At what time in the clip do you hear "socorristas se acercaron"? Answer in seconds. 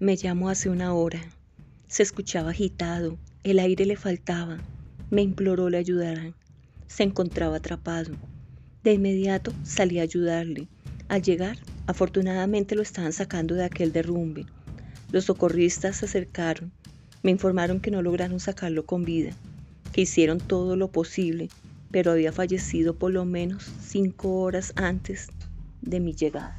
15.26-16.72